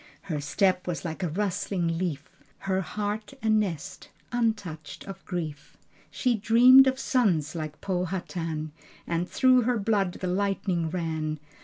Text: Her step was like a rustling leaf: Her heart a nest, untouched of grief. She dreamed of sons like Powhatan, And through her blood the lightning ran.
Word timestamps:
Her 0.23 0.41
step 0.41 0.87
was 0.87 1.05
like 1.05 1.21
a 1.21 1.29
rustling 1.29 1.99
leaf: 1.99 2.27
Her 2.57 2.81
heart 2.81 3.35
a 3.43 3.51
nest, 3.51 4.09
untouched 4.31 5.03
of 5.07 5.23
grief. 5.25 5.77
She 6.09 6.33
dreamed 6.33 6.87
of 6.87 6.97
sons 6.97 7.53
like 7.53 7.81
Powhatan, 7.81 8.71
And 9.05 9.29
through 9.29 9.61
her 9.61 9.77
blood 9.77 10.13
the 10.13 10.25
lightning 10.25 10.89
ran. 10.89 11.39